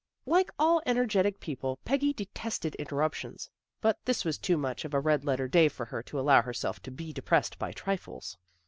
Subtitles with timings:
[0.25, 3.51] Like all energetic people Peggy detested inter ruptions.
[3.81, 6.79] But this was too much of a red letter day for her to allow herself
[6.81, 8.35] to be depressed by trifles.